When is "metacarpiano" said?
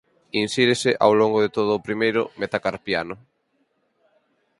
2.39-3.15